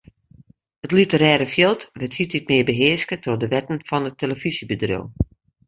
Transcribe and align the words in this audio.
It 0.85 0.93
literêre 0.97 1.47
fjild 1.51 1.81
wurdt 1.97 2.17
hieltyd 2.17 2.49
mear 2.51 2.65
behearske 2.69 3.15
troch 3.23 3.39
de 3.41 3.47
wetten 3.53 3.79
fan 3.89 4.07
it 4.09 4.19
telefyzjebedriuw. 4.21 5.05